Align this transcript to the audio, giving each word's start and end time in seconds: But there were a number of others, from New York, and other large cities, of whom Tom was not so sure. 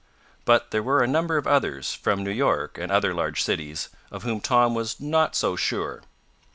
But 0.45 0.71
there 0.71 0.81
were 0.81 1.03
a 1.03 1.07
number 1.07 1.37
of 1.37 1.45
others, 1.45 1.93
from 1.93 2.23
New 2.23 2.31
York, 2.31 2.79
and 2.79 2.91
other 2.91 3.13
large 3.13 3.43
cities, 3.43 3.89
of 4.11 4.23
whom 4.23 4.41
Tom 4.41 4.73
was 4.73 4.99
not 4.99 5.35
so 5.35 5.55
sure. 5.55 6.01